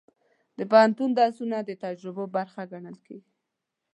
د 0.57 0.59
پوهنتون 0.71 1.09
درسونه 1.19 1.57
د 1.63 1.69
تجربو 1.83 2.23
برخه 2.35 2.61
ګڼل 2.71 2.97
کېږي. 3.07 3.31